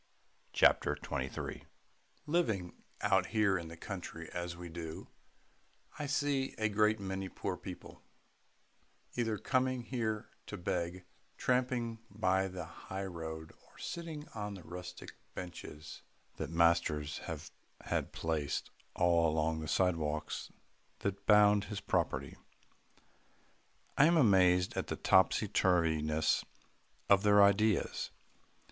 CHAPTER 0.51 0.95
XXIII 0.97 1.11
MASTER'S 1.27 1.35
BROTHER 1.35 1.59
BOYS 1.59 1.65
Living 2.25 2.73
out 3.03 3.25
here 3.27 3.55
in 3.55 3.67
the 3.67 3.77
country 3.77 4.31
as 4.31 4.57
we 4.57 4.67
do, 4.67 5.09
I 5.99 6.07
see 6.07 6.55
a 6.57 6.69
great 6.69 6.99
many 6.99 7.29
poor 7.29 7.55
people, 7.55 8.01
either 9.13 9.37
coming 9.37 9.83
here 9.83 10.27
to 10.47 10.57
beg, 10.57 11.05
tramping 11.37 11.99
by 12.09 12.45
on 12.45 12.53
the 12.53 12.65
high 12.65 13.05
road, 13.05 13.51
or 13.67 13.77
sitting 13.77 14.27
on 14.33 14.55
the 14.55 14.63
rustic 14.63 15.11
benches 15.35 16.01
that 16.37 16.49
master 16.49 17.01
has 17.01 17.51
had 17.81 18.11
placed 18.11 18.71
all 18.95 19.29
along 19.31 19.59
the 19.59 19.67
sidewalks 19.67 20.51
that 21.01 21.27
bound 21.27 21.65
his 21.65 21.79
property. 21.79 22.35
I 23.99 24.05
am 24.05 24.17
amazed 24.17 24.75
at 24.75 24.87
the 24.87 24.95
topsy 24.95 25.47
turviness 25.47 26.43
of 27.07 27.21
their 27.21 27.43
ideas. 27.43 28.09